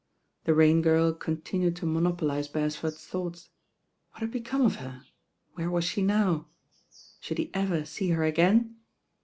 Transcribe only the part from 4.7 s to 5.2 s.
her?